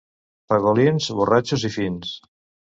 Pegolins, 0.53 1.11
borratxos 1.21 1.69
i 1.73 1.73
fins. 1.79 2.19